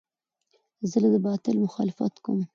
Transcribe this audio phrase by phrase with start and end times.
[0.89, 2.39] زه د باطل مخالفت کوم.